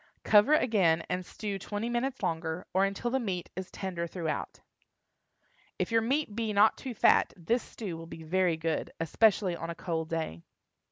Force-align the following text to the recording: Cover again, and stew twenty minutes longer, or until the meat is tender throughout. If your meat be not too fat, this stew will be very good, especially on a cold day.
Cover 0.23 0.55
again, 0.55 1.03
and 1.11 1.23
stew 1.23 1.59
twenty 1.59 1.87
minutes 1.87 2.23
longer, 2.23 2.65
or 2.73 2.85
until 2.85 3.11
the 3.11 3.19
meat 3.19 3.51
is 3.55 3.69
tender 3.69 4.07
throughout. 4.07 4.59
If 5.77 5.91
your 5.91 6.01
meat 6.01 6.35
be 6.35 6.53
not 6.53 6.75
too 6.75 6.95
fat, 6.95 7.31
this 7.37 7.61
stew 7.61 7.97
will 7.97 8.07
be 8.07 8.23
very 8.23 8.57
good, 8.57 8.89
especially 8.99 9.55
on 9.55 9.69
a 9.69 9.75
cold 9.75 10.09
day. 10.09 10.41